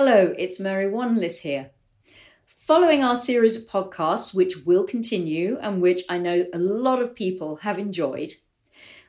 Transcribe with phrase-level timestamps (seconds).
[0.00, 1.70] Hello, it's Mary Wanless here.
[2.46, 7.16] Following our series of podcasts, which will continue and which I know a lot of
[7.16, 8.34] people have enjoyed,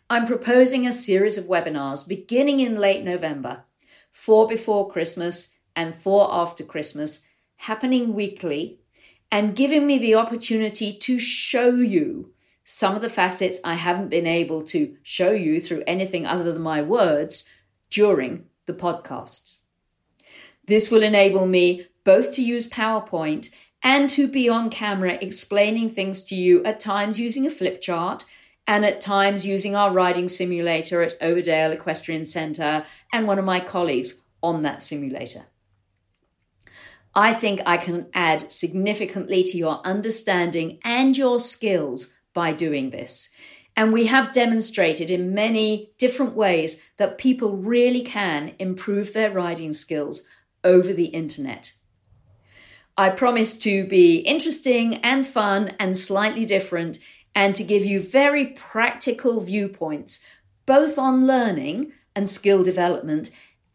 [0.09, 3.65] I'm proposing a series of webinars beginning in late November,
[4.11, 7.27] four before Christmas and four after Christmas,
[7.57, 8.79] happening weekly
[9.31, 12.33] and giving me the opportunity to show you
[12.63, 16.63] some of the facets I haven't been able to show you through anything other than
[16.63, 17.47] my words
[17.91, 19.65] during the podcasts.
[20.69, 26.23] This will enable me both to use PowerPoint and to be on camera explaining things
[26.25, 28.23] to you at times using a flip chart
[28.67, 33.59] and at times using our riding simulator at Overdale Equestrian Centre and one of my
[33.59, 35.45] colleagues on that simulator.
[37.15, 43.31] I think I can add significantly to your understanding and your skills by doing this.
[43.75, 49.73] And we have demonstrated in many different ways that people really can improve their riding
[49.73, 50.27] skills
[50.63, 51.73] over the internet.
[52.97, 56.99] I promise to be interesting and fun and slightly different
[57.33, 60.23] and to give you very practical viewpoints,
[60.65, 63.29] both on learning and skill development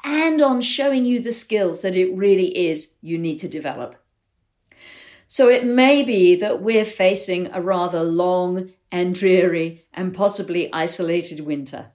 [0.04, 3.96] and on showing you the skills that it really is you need to develop.
[5.26, 11.40] So it may be that we're facing a rather long and dreary and possibly isolated
[11.40, 11.92] winter.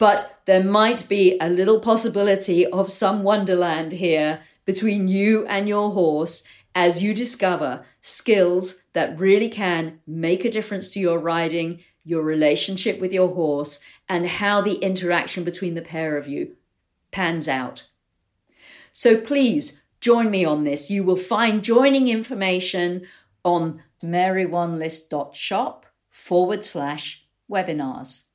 [0.00, 5.90] But there might be a little possibility of some wonderland here between you and your
[5.90, 6.42] horse
[6.74, 12.98] as you discover skills that really can make a difference to your riding, your relationship
[12.98, 16.56] with your horse, and how the interaction between the pair of you
[17.10, 17.90] pans out.
[18.94, 20.90] So please join me on this.
[20.90, 23.06] You will find joining information
[23.44, 28.29] on marywanless.shop forward slash webinars.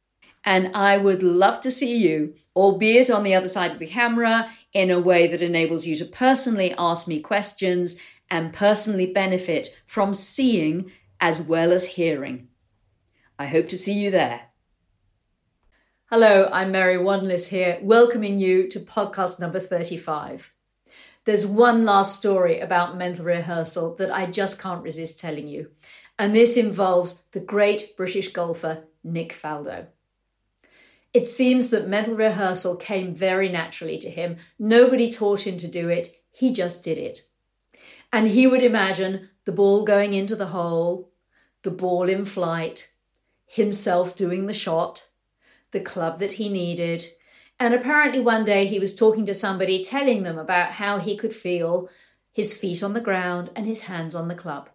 [0.45, 4.51] And I would love to see you, albeit on the other side of the camera,
[4.73, 10.13] in a way that enables you to personally ask me questions and personally benefit from
[10.13, 12.47] seeing as well as hearing.
[13.39, 14.41] I hope to see you there.
[16.11, 20.53] Hello, I'm Mary Wanless here, welcoming you to podcast number 35.
[21.25, 25.71] There's one last story about mental rehearsal that I just can't resist telling you,
[26.19, 29.87] and this involves the great British golfer Nick Faldo.
[31.15, 34.35] It seems that mental rehearsal came very naturally to him.
[34.59, 37.21] Nobody taught him to do it, he just did it.
[38.11, 41.09] And he would imagine the ball going into the hole,
[41.61, 42.91] the ball in flight,
[43.47, 45.07] himself doing the shot,
[45.71, 47.07] the club that he needed.
[47.61, 51.33] And apparently, one day he was talking to somebody, telling them about how he could
[51.33, 51.87] feel
[52.33, 54.69] his feet on the ground and his hands on the club.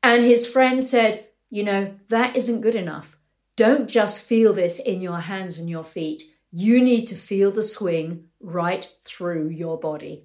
[0.00, 3.17] And his friend said, You know, that isn't good enough.
[3.58, 6.22] Don't just feel this in your hands and your feet.
[6.52, 10.22] You need to feel the swing right through your body.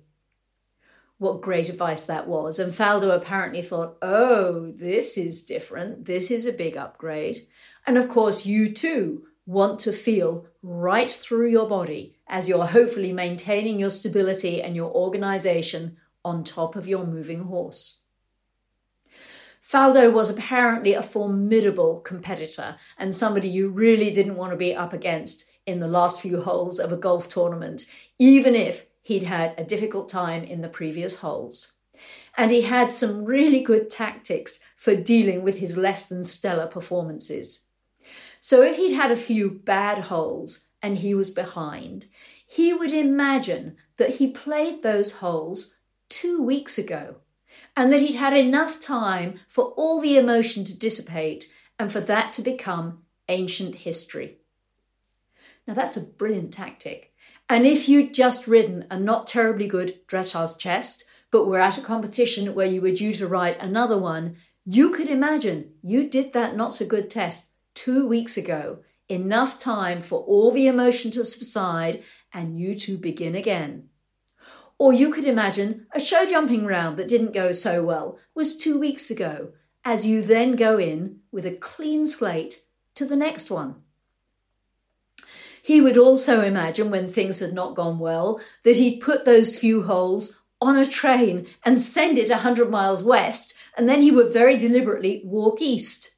[1.17, 2.59] What great advice that was.
[2.59, 6.05] And Faldo apparently thought, oh, this is different.
[6.05, 7.47] This is a big upgrade.
[7.88, 13.13] And of course, you too want to feel right through your body as you're hopefully
[13.13, 18.02] maintaining your stability and your organization on top of your moving horse.
[19.73, 24.94] Faldo was apparently a formidable competitor and somebody you really didn't want to be up
[24.94, 27.88] against in the last few holes of a golf tournament,
[28.19, 31.73] even if he'd had a difficult time in the previous holes.
[32.38, 37.66] And he had some really good tactics for dealing with his less than stellar performances.
[38.39, 42.06] So if he'd had a few bad holes and he was behind,
[42.45, 45.78] he would imagine that he played those holes
[46.09, 47.16] two weeks ago
[47.75, 52.34] and that he'd had enough time for all the emotion to dissipate and for that
[52.34, 54.38] to become ancient history.
[55.67, 57.13] Now, that's a brilliant tactic.
[57.50, 61.81] And if you'd just ridden a not terribly good dressage test, but were at a
[61.81, 64.35] competition where you were due to ride another one,
[64.66, 68.79] you could imagine you did that not so good test two weeks ago,
[69.09, 73.89] enough time for all the emotion to subside and you to begin again.
[74.83, 78.77] Or you could imagine a show jumping round that didn't go so well was two
[78.77, 79.53] weeks ago,
[79.85, 82.63] as you then go in with a clean slate
[82.95, 83.75] to the next one.
[85.62, 89.83] He would also imagine when things had not gone well that he'd put those few
[89.83, 94.33] holes on a train and send it a 100 miles west, and then he would
[94.33, 96.18] very deliberately walk east.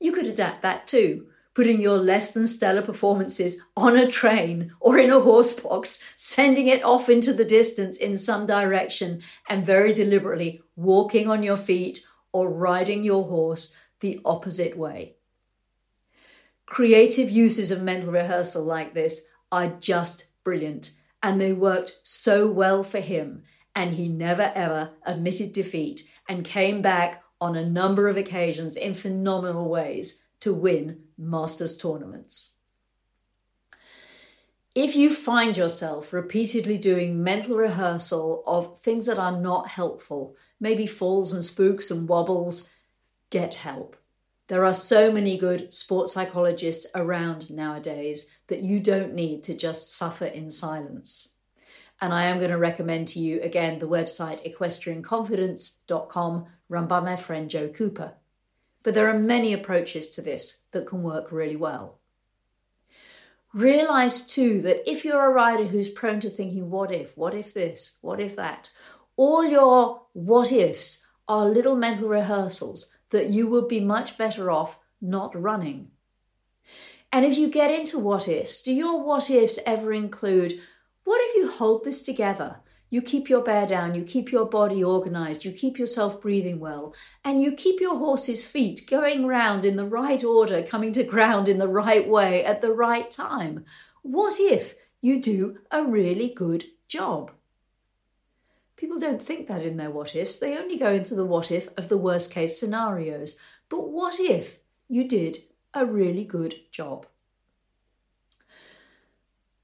[0.00, 1.26] You could adapt that too
[1.60, 6.68] putting your less than stellar performances on a train or in a horse box, sending
[6.68, 12.00] it off into the distance in some direction, and very deliberately walking on your feet
[12.32, 15.14] or riding your horse the opposite way.
[16.64, 20.92] Creative uses of mental rehearsal like this are just brilliant,
[21.22, 23.42] and they worked so well for him,
[23.76, 28.94] and he never ever admitted defeat and came back on a number of occasions in
[28.94, 32.54] phenomenal ways to win Masters tournaments.
[34.74, 40.86] If you find yourself repeatedly doing mental rehearsal of things that are not helpful, maybe
[40.86, 42.70] falls and spooks and wobbles,
[43.30, 43.96] get help.
[44.46, 49.94] There are so many good sports psychologists around nowadays that you don't need to just
[49.94, 51.36] suffer in silence.
[52.00, 57.16] And I am going to recommend to you again the website equestrianconfidence.com, run by my
[57.16, 58.14] friend Joe Cooper.
[58.82, 61.98] But there are many approaches to this that can work really well.
[63.52, 67.52] Realize too that if you're a rider who's prone to thinking, what if, what if
[67.52, 68.70] this, what if that,
[69.16, 74.78] all your what ifs are little mental rehearsals that you would be much better off
[75.00, 75.90] not running.
[77.12, 80.60] And if you get into what ifs, do your what ifs ever include
[81.04, 82.60] what if you hold this together?
[82.92, 86.92] You keep your bear down, you keep your body organized, you keep yourself breathing well,
[87.24, 91.48] and you keep your horse's feet going round in the right order, coming to ground
[91.48, 93.64] in the right way at the right time.
[94.02, 97.30] What if you do a really good job?
[98.76, 100.38] People don't think that in their what ifs.
[100.38, 103.38] They only go into the what if of the worst case scenarios.
[103.68, 104.58] But what if
[104.88, 105.38] you did
[105.72, 107.06] a really good job?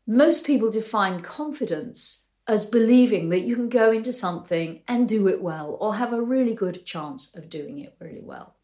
[0.06, 5.42] Most people define confidence as believing that you can go into something and do it
[5.42, 8.54] well or have a really good chance of doing it really well.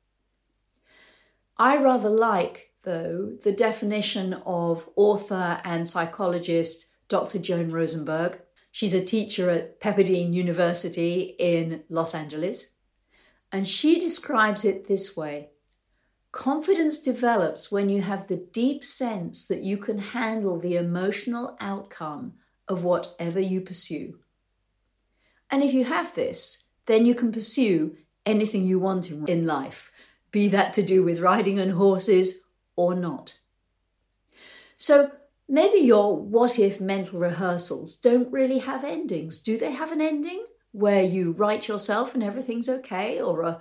[1.57, 7.39] I rather like, though, the definition of author and psychologist Dr.
[7.39, 8.41] Joan Rosenberg
[8.75, 12.73] She's a teacher at Pepperdine University in Los Angeles.
[13.53, 15.51] And she describes it this way
[16.33, 22.33] Confidence develops when you have the deep sense that you can handle the emotional outcome
[22.73, 24.19] of whatever you pursue.
[25.51, 27.97] And if you have this, then you can pursue
[28.27, 29.93] anything you want in life,
[30.31, 33.39] be that to do with riding on horses or not.
[34.77, 35.13] So,
[35.53, 39.37] Maybe your what if mental rehearsals don't really have endings.
[39.37, 43.61] Do they have an ending where you right yourself and everything's okay, or a,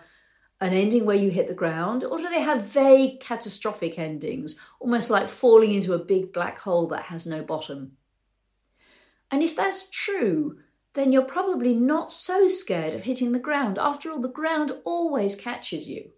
[0.61, 2.05] an ending where you hit the ground?
[2.05, 6.87] Or do they have vague catastrophic endings, almost like falling into a big black hole
[6.87, 7.97] that has no bottom?
[9.31, 10.60] And if that's true,
[10.94, 13.80] then you're probably not so scared of hitting the ground.
[13.80, 16.12] After all, the ground always catches you.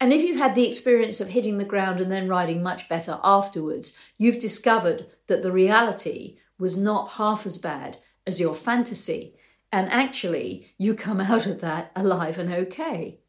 [0.00, 3.18] And if you've had the experience of hitting the ground and then riding much better
[3.22, 9.34] afterwards, you've discovered that the reality was not half as bad as your fantasy.
[9.72, 13.20] And actually, you come out of that alive and okay.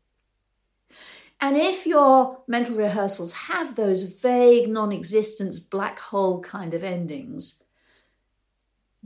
[1.39, 7.63] And if your mental rehearsals have those vague, non existence, black hole kind of endings,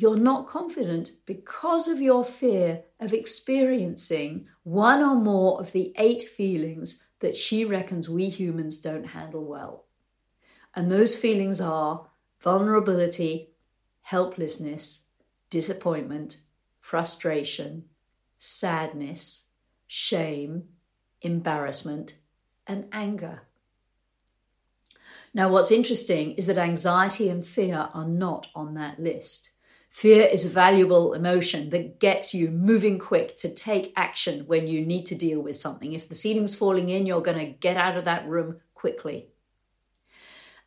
[0.01, 6.23] you're not confident because of your fear of experiencing one or more of the eight
[6.23, 9.85] feelings that she reckons we humans don't handle well.
[10.73, 12.07] And those feelings are
[12.39, 13.51] vulnerability,
[14.01, 15.09] helplessness,
[15.51, 16.37] disappointment,
[16.79, 17.85] frustration,
[18.39, 19.49] sadness,
[19.85, 20.63] shame,
[21.21, 22.15] embarrassment,
[22.65, 23.43] and anger.
[25.31, 29.50] Now, what's interesting is that anxiety and fear are not on that list.
[29.91, 34.85] Fear is a valuable emotion that gets you moving quick to take action when you
[34.85, 35.91] need to deal with something.
[35.91, 39.27] If the ceiling's falling in, you're going to get out of that room quickly.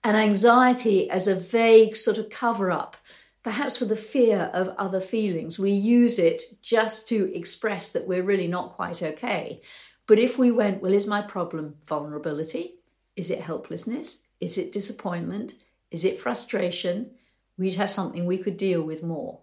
[0.04, 2.98] And anxiety as a vague sort of cover up,
[3.42, 5.58] perhaps for the fear of other feelings.
[5.58, 9.62] We use it just to express that we're really not quite okay.
[10.06, 12.74] But if we went, well, is my problem vulnerability?
[13.16, 14.24] Is it helplessness?
[14.38, 15.54] Is it disappointment?
[15.90, 17.12] Is it frustration?
[17.56, 19.40] We'd have something we could deal with more.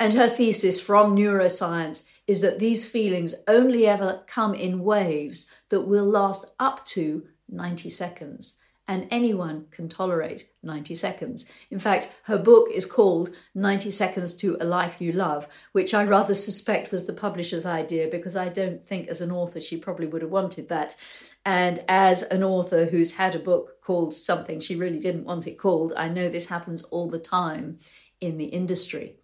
[0.00, 5.82] And her thesis from neuroscience is that these feelings only ever come in waves that
[5.82, 8.58] will last up to 90 seconds.
[8.86, 11.44] And anyone can tolerate 90 seconds.
[11.70, 16.04] In fact, her book is called 90 Seconds to a Life You Love, which I
[16.04, 20.06] rather suspect was the publisher's idea because I don't think, as an author, she probably
[20.06, 20.96] would have wanted that.
[21.44, 25.56] And as an author who's had a book called something she really didn't want it
[25.56, 27.78] called, I know this happens all the time
[28.20, 29.16] in the industry.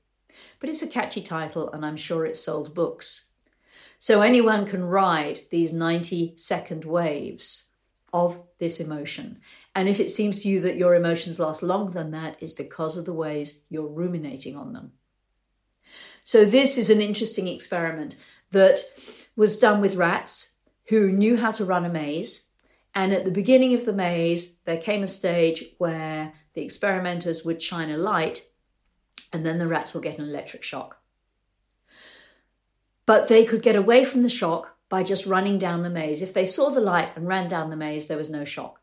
[0.59, 3.33] But it's a catchy title, and I'm sure it sold books.
[3.99, 7.73] So anyone can ride these 90 second waves
[8.11, 9.38] of this emotion.
[9.75, 12.97] And if it seems to you that your emotions last longer than that, it's because
[12.97, 14.92] of the ways you're ruminating on them.
[16.23, 18.16] So, this is an interesting experiment
[18.50, 18.80] that
[19.37, 20.54] was done with rats
[20.88, 22.49] who knew how to run a maze.
[22.94, 27.60] And at the beginning of the maze, there came a stage where the experimenters would
[27.60, 28.48] shine a light
[29.32, 31.00] and then the rats will get an electric shock.
[33.04, 36.22] But they could get away from the shock by just running down the maze.
[36.22, 38.80] If they saw the light and ran down the maze, there was no shock.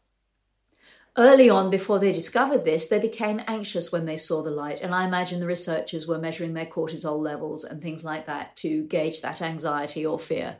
[1.18, 4.96] Early on, before they discovered this, they became anxious when they saw the light, and
[4.96, 9.22] I imagine the researchers were measuring their cortisol levels and things like that to gauge
[9.22, 10.58] that anxiety or fear.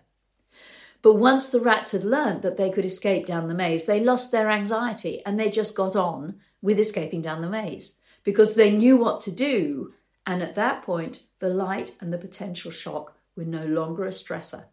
[1.02, 4.32] But once the rats had learnt that they could escape down the maze, they lost
[4.32, 8.98] their anxiety and they just got on with escaping down the maze because they knew
[8.98, 9.94] what to do.
[10.28, 14.66] And at that point, the light and the potential shock were no longer a stressor.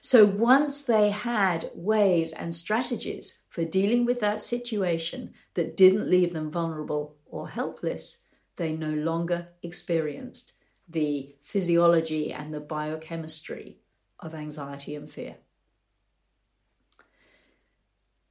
[0.00, 6.32] So once they had ways and strategies for dealing with that situation that didn't leave
[6.32, 8.24] them vulnerable or helpless,
[8.56, 10.54] they no longer experienced
[10.88, 13.78] the physiology and the biochemistry
[14.22, 15.36] of anxiety and fear.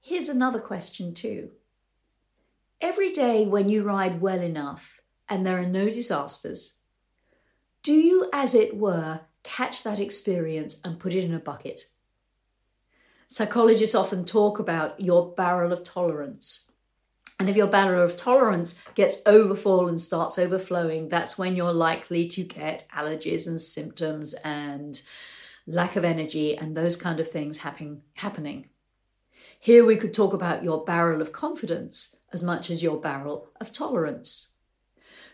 [0.02, 1.52] Here's another question, too.
[2.80, 6.80] Every day when you ride well enough and there are no disasters,
[7.84, 11.86] do you, as it were, catch that experience and put it in a bucket.
[13.28, 16.70] Psychologists often talk about your barrel of tolerance.
[17.40, 22.28] And if your barrel of tolerance gets overfull and starts overflowing, that's when you're likely
[22.28, 25.02] to get allergies and symptoms and
[25.72, 28.70] lack of energy and those kind of things happen, happening.
[29.60, 33.72] Here we could talk about your barrel of confidence as much as your barrel of
[33.72, 34.56] tolerance.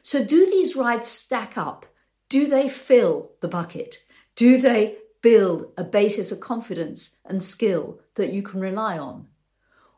[0.02, 1.86] So, do these rides stack up
[2.30, 4.06] do they fill the bucket?
[4.36, 9.28] Do they build a basis of confidence and skill that you can rely on?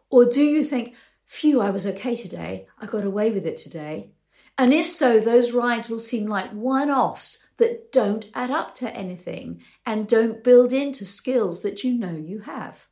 [0.10, 4.12] Or do you think, phew, I was okay today, I got away with it today?
[4.58, 8.94] And if so, those rides will seem like one offs that don't add up to
[8.96, 12.88] anything and don't build into skills that you know you have.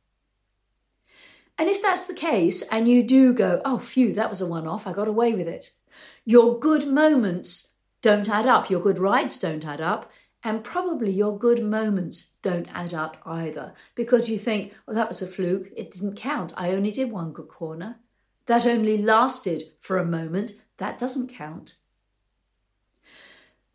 [1.58, 4.68] And if that's the case, and you do go, oh, phew, that was a one
[4.68, 5.72] off, I got away with it,
[6.24, 8.70] your good moments don't add up.
[8.70, 10.10] Your good rides don't add up.
[10.44, 15.20] And probably your good moments don't add up either because you think, well, that was
[15.20, 15.68] a fluke.
[15.76, 16.52] It didn't count.
[16.56, 17.98] I only did one good corner.
[18.46, 20.52] That only lasted for a moment.
[20.76, 21.74] That doesn't count.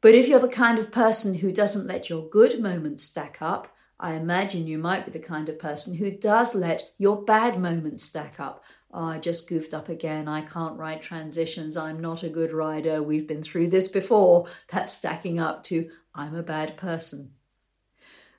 [0.03, 3.75] But if you're the kind of person who doesn't let your good moments stack up,
[3.99, 8.03] I imagine you might be the kind of person who does let your bad moments
[8.03, 10.27] stack up oh, I just goofed up again.
[10.27, 11.75] I can't write transitions.
[11.75, 13.01] I'm not a good rider.
[13.01, 14.45] We've been through this before.
[14.71, 17.31] That's stacking up to I'm a bad person.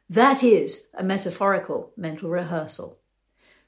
[0.09, 3.01] That is a metaphorical mental rehearsal.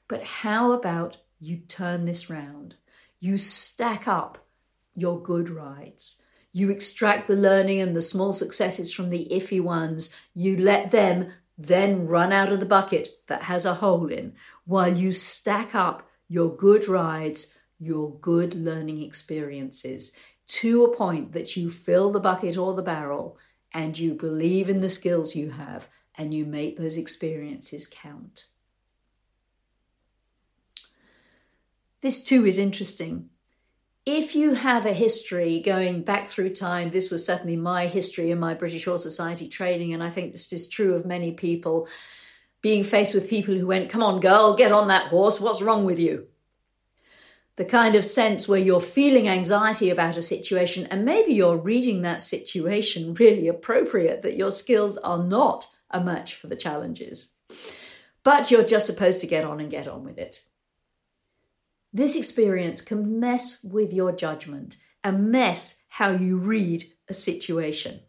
[0.07, 2.75] But how about you turn this round?
[3.19, 4.37] You stack up
[4.93, 6.23] your good rides.
[6.53, 10.13] You extract the learning and the small successes from the iffy ones.
[10.33, 14.33] You let them then run out of the bucket that has a hole in
[14.65, 20.13] while you stack up your good rides, your good learning experiences
[20.47, 23.37] to a point that you fill the bucket or the barrel
[23.73, 28.45] and you believe in the skills you have and you make those experiences count.
[32.01, 33.29] This too is interesting.
[34.09, 38.39] If you have a history going back through time, this was certainly my history in
[38.39, 41.89] my British Horse Society training, and I think this is true of many people
[42.61, 45.83] being faced with people who went, Come on, girl, get on that horse, what's wrong
[45.83, 46.27] with you?
[47.57, 52.01] The kind of sense where you're feeling anxiety about a situation and maybe you're reading
[52.03, 57.33] that situation really appropriate, that your skills are not a match for the challenges.
[58.23, 60.47] But you're just supposed to get on and get on with it.
[61.93, 68.01] This experience can mess with your judgment and mess how you read a situation.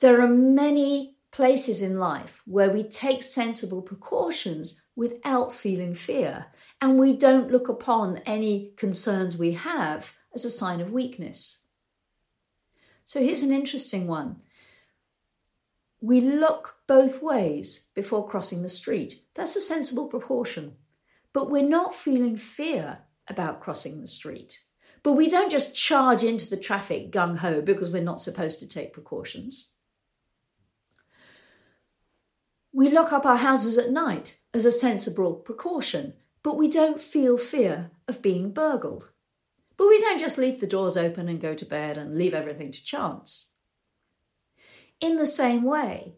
[0.00, 6.46] There are many places in life where we take sensible precautions without feeling fear,
[6.80, 11.64] and we don't look upon any concerns we have as a sign of weakness.
[13.04, 14.36] So here's an interesting one.
[16.00, 19.22] We look both ways before crossing the street.
[19.34, 20.76] That's a sensible precaution.
[21.36, 24.62] But we're not feeling fear about crossing the street.
[25.02, 28.66] But we don't just charge into the traffic gung ho because we're not supposed to
[28.66, 29.72] take precautions.
[32.72, 37.36] We lock up our houses at night as a sensible precaution, but we don't feel
[37.36, 39.10] fear of being burgled.
[39.76, 42.70] But we don't just leave the doors open and go to bed and leave everything
[42.70, 43.52] to chance.
[45.02, 46.14] In the same way,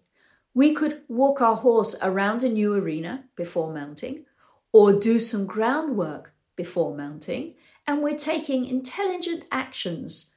[0.54, 4.26] we could walk our horse around a new arena before mounting,
[4.72, 7.54] or do some groundwork before mounting,
[7.86, 10.34] and we're taking intelligent actions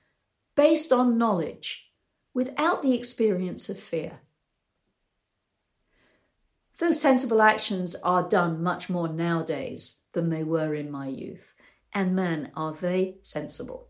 [0.55, 1.91] based on knowledge
[2.33, 4.21] without the experience of fear.
[6.79, 11.53] Those sensible actions are done much more nowadays than they were in my youth.
[11.93, 13.89] And man, are they sensible.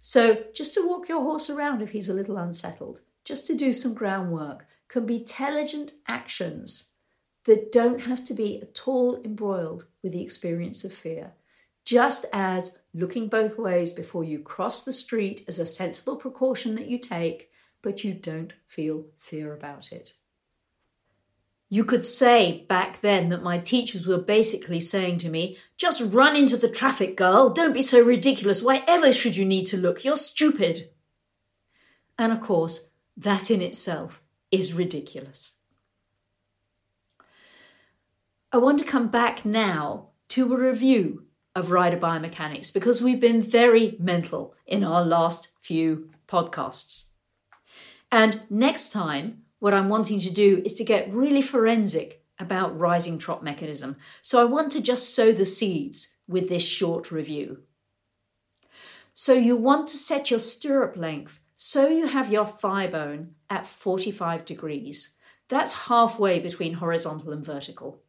[0.00, 3.72] So, just to walk your horse around if he's a little unsettled, just to do
[3.72, 6.92] some groundwork, can be intelligent actions
[7.46, 11.32] that don't have to be at all embroiled with the experience of fear.
[11.84, 16.88] Just as looking both ways before you cross the street is a sensible precaution that
[16.88, 17.50] you take,
[17.82, 20.14] but you don't feel fear about it.
[21.68, 26.36] You could say back then that my teachers were basically saying to me, just run
[26.36, 27.50] into the traffic, girl.
[27.50, 28.62] Don't be so ridiculous.
[28.62, 30.04] Why ever should you need to look?
[30.04, 30.90] You're stupid.
[32.18, 35.55] And of course, that in itself is ridiculous.
[38.56, 43.42] I want to come back now to a review of rider biomechanics because we've been
[43.42, 47.08] very mental in our last few podcasts.
[48.10, 53.18] And next time, what I'm wanting to do is to get really forensic about rising
[53.18, 53.96] trot mechanism.
[54.22, 57.58] So I want to just sow the seeds with this short review.
[59.12, 63.66] So you want to set your stirrup length so you have your thigh bone at
[63.66, 65.14] 45 degrees.
[65.50, 68.00] That's halfway between horizontal and vertical.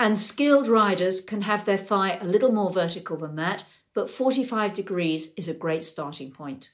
[0.00, 4.72] And skilled riders can have their thigh a little more vertical than that, but 45
[4.72, 6.70] degrees is a great starting point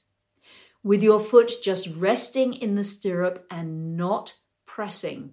[0.87, 5.31] with your foot just resting in the stirrup and not pressing.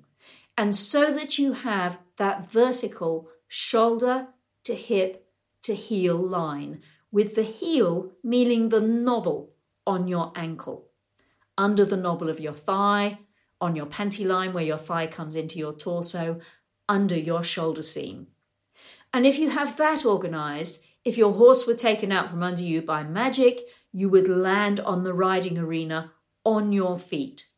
[0.59, 4.27] And so that you have that vertical shoulder
[4.65, 5.29] to hip
[5.63, 6.83] to heel line,
[7.13, 9.51] with the heel meaning the knobble
[9.87, 10.89] on your ankle,
[11.57, 13.21] under the knobble of your thigh,
[13.61, 16.41] on your panty line where your thigh comes into your torso,
[16.89, 18.29] under your shoulder seam.
[19.13, 22.83] And if you have that organized, if your horse were taken out from under you
[22.83, 23.61] by magic,
[23.93, 26.13] you would land on the riding arena
[26.45, 27.49] on your feet.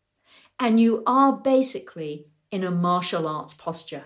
[0.58, 4.04] And you are basically in a martial arts posture.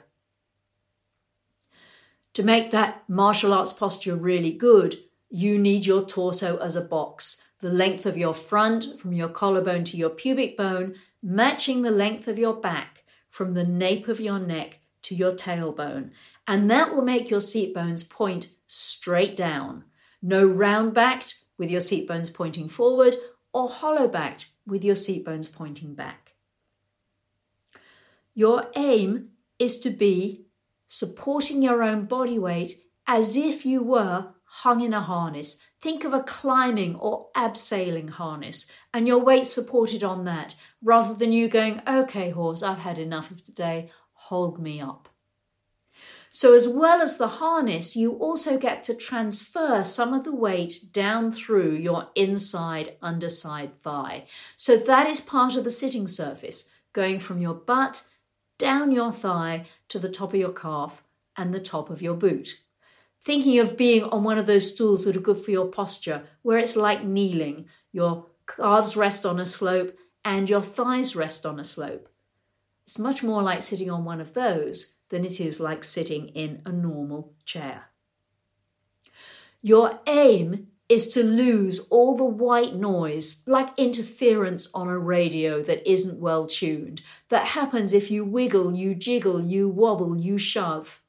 [2.34, 4.98] To make that martial arts posture really good,
[5.28, 9.84] you need your torso as a box, the length of your front from your collarbone
[9.84, 14.38] to your pubic bone, matching the length of your back from the nape of your
[14.38, 14.79] neck
[15.10, 16.10] to your tailbone.
[16.46, 19.84] And that will make your seat bones point straight down.
[20.22, 23.16] No round backed, with your seat bones pointing forward,
[23.52, 26.34] or hollow backed with your seat bones pointing back.
[28.34, 30.46] Your aim is to be
[30.86, 35.60] supporting your own body weight as if you were hung in a harness.
[35.80, 41.32] Think of a climbing or abseiling harness and your weight supported on that rather than
[41.32, 43.90] you going, okay, horse, I've had enough of today,
[44.30, 45.08] hold me up.
[46.30, 50.84] So, as well as the harness, you also get to transfer some of the weight
[50.92, 54.26] down through your inside underside thigh.
[54.56, 58.04] So, that is part of the sitting surface, going from your butt
[58.56, 61.02] down your thigh to the top of your calf
[61.36, 62.62] and the top of your boot.
[63.22, 66.58] Thinking of being on one of those stools that are good for your posture, where
[66.58, 67.66] it's like kneeling.
[67.90, 72.08] Your calves rest on a slope and your thighs rest on a slope.
[72.90, 76.60] It's much more like sitting on one of those than it is like sitting in
[76.66, 77.84] a normal chair.
[79.62, 85.88] Your aim is to lose all the white noise, like interference on a radio that
[85.88, 91.00] isn't well tuned, that happens if you wiggle, you jiggle, you wobble, you shove.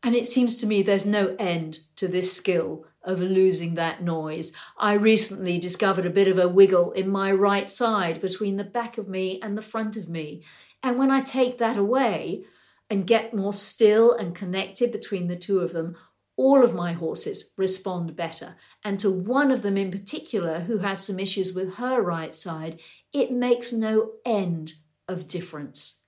[0.00, 4.52] And it seems to me there's no end to this skill of losing that noise.
[4.78, 8.96] I recently discovered a bit of a wiggle in my right side between the back
[8.96, 10.42] of me and the front of me.
[10.84, 12.44] And when I take that away,
[12.90, 15.96] and get more still and connected between the two of them,
[16.36, 18.56] all of my horses respond better.
[18.84, 22.80] And to one of them in particular, who has some issues with her right side,
[23.12, 24.74] it makes no end
[25.08, 26.00] of difference.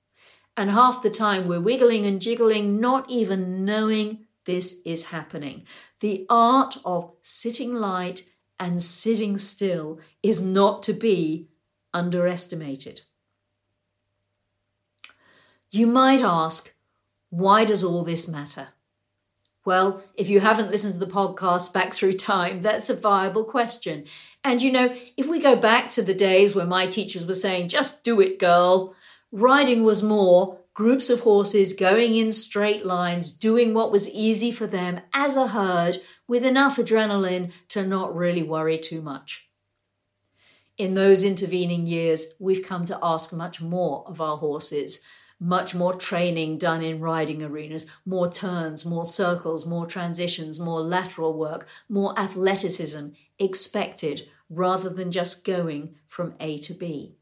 [0.57, 5.65] And half the time we're wiggling and jiggling, not even knowing this is happening.
[6.01, 11.49] The art of sitting light and sitting still is not to be
[11.93, 13.03] underestimated.
[15.77, 16.75] You might ask,
[17.29, 18.69] why does all this matter?
[19.67, 24.07] Well, if you haven't listened to the podcast back through time, that's a viable question.
[24.43, 27.69] And you know, if we go back to the days where my teachers were saying,
[27.69, 28.95] just do it, girl,
[29.31, 34.67] riding was more groups of horses going in straight lines, doing what was easy for
[34.67, 39.47] them as a herd with enough adrenaline to not really worry too much.
[40.79, 45.05] In those intervening years, we've come to ask much more of our horses
[45.39, 51.35] much more training done in riding arenas, more turns, more circles, more transitions, more lateral
[51.35, 57.17] work, more athleticism expected rather than just going from A to B.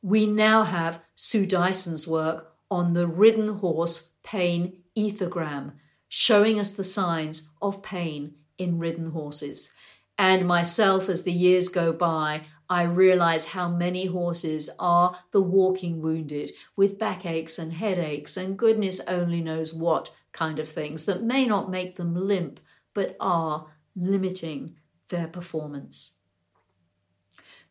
[0.00, 5.72] We now have Sue Dyson's work on the ridden horse pain ethogram,
[6.08, 9.72] showing us the signs of pain in ridden horses.
[10.18, 16.02] and myself as the years go by, I realize how many horses are the walking
[16.02, 21.46] wounded with backaches and headaches and goodness only knows what kind of things that may
[21.46, 22.60] not make them limp
[22.92, 24.76] but are limiting
[25.08, 26.14] their performance.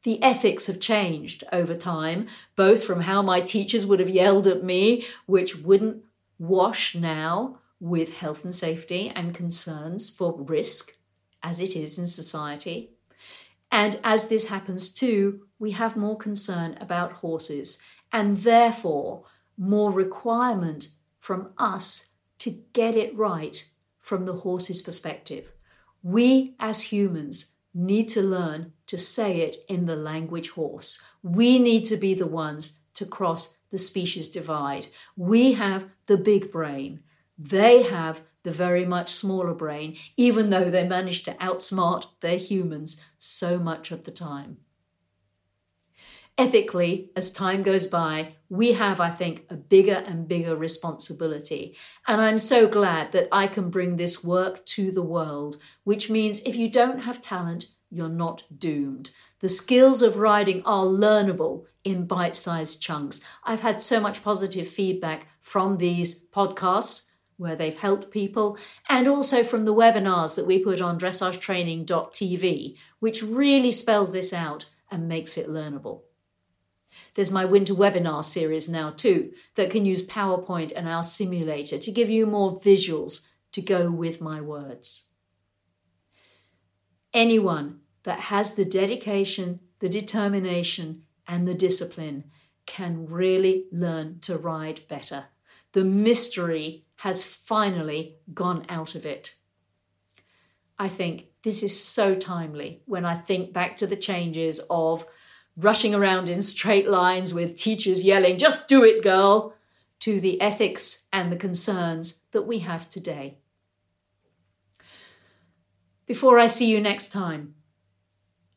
[0.03, 4.63] The ethics have changed over time, both from how my teachers would have yelled at
[4.63, 6.03] me, which wouldn't
[6.39, 10.97] wash now with health and safety and concerns for risk,
[11.43, 12.96] as it is in society.
[13.71, 19.25] And as this happens too, we have more concern about horses and therefore
[19.57, 23.65] more requirement from us to get it right
[23.99, 25.51] from the horse's perspective.
[26.01, 31.03] We as humans need to learn to say it in the language horse.
[31.21, 34.87] We need to be the ones to cross the species divide.
[35.15, 37.01] We have the big brain.
[37.37, 43.01] They have the very much smaller brain, even though they manage to outsmart their humans
[43.17, 44.55] so much of the time.
[46.37, 51.75] Ethically, as time goes by, we have, I think, a bigger and bigger responsibility.
[52.07, 56.39] And I'm so glad that I can bring this work to the world, which means
[56.45, 59.09] if you don't have talent, you're not doomed.
[59.41, 63.19] The skills of riding are learnable in bite sized chunks.
[63.43, 67.06] I've had so much positive feedback from these podcasts
[67.37, 68.57] where they've helped people,
[68.89, 74.65] and also from the webinars that we put on dressagetraining.tv, which really spells this out
[74.91, 76.01] and makes it learnable.
[77.13, 81.91] There's my winter webinar series now, too, that can use PowerPoint and our simulator to
[81.91, 85.07] give you more visuals to go with my words.
[87.13, 92.25] Anyone that has the dedication, the determination, and the discipline
[92.65, 95.25] can really learn to ride better.
[95.73, 99.35] The mystery has finally gone out of it.
[100.79, 105.05] I think this is so timely when I think back to the changes of
[105.55, 109.55] rushing around in straight lines with teachers yelling, just do it, girl,
[109.99, 113.39] to the ethics and the concerns that we have today.
[116.05, 117.55] Before I see you next time,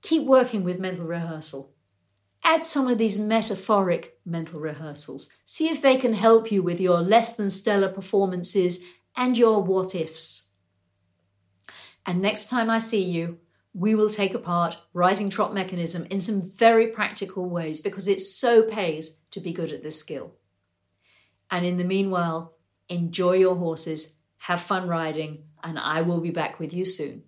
[0.02, 1.69] keep working with mental rehearsal.
[2.42, 5.30] Add some of these metaphoric mental rehearsals.
[5.44, 8.84] See if they can help you with your less than stellar performances
[9.16, 10.48] and your what ifs.
[12.06, 13.38] And next time I see you,
[13.72, 18.62] we will take apart rising trot mechanism in some very practical ways because it so
[18.62, 20.34] pays to be good at this skill.
[21.50, 22.54] And in the meanwhile,
[22.88, 27.24] enjoy your horses, have fun riding, and I will be back with you soon.